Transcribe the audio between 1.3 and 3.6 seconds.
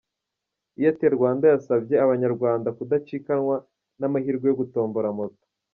yasabye abanyarwanda gudacikanwa